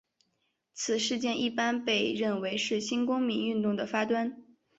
[0.73, 4.43] 此事件一般被认为是新公民运动的发端。